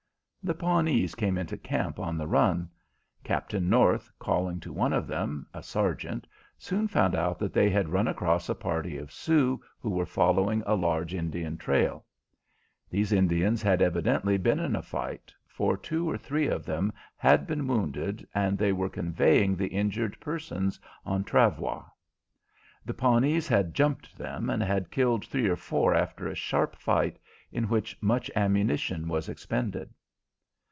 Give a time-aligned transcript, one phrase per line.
[0.43, 2.67] The Pawnees came into camp on the run.
[3.23, 6.25] Captain North, calling to one of them, a sergeant,
[6.57, 10.63] soon found out that they had run across a party of Sioux who were following
[10.65, 12.07] a large Indian trail.
[12.89, 17.45] These Indians had evidently been in a fight, for two or three of them had
[17.45, 21.83] been wounded, and they were conveying the injured persons on travoix.
[22.83, 27.19] The Pawnees had "jumped" them, and had killed three or four after a sharp fight,
[27.51, 29.93] in which much ammunition was expended.